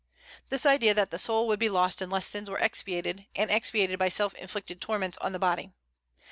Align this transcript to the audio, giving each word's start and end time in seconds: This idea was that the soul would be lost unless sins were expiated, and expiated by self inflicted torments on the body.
This 0.49 0.65
idea 0.65 0.93
was 0.93 0.95
that 0.95 1.11
the 1.11 1.19
soul 1.19 1.47
would 1.47 1.59
be 1.59 1.69
lost 1.69 2.01
unless 2.01 2.25
sins 2.25 2.49
were 2.49 2.57
expiated, 2.57 3.27
and 3.35 3.51
expiated 3.51 3.99
by 3.99 4.09
self 4.09 4.33
inflicted 4.33 4.81
torments 4.81 5.19
on 5.19 5.31
the 5.31 5.37
body. 5.37 5.73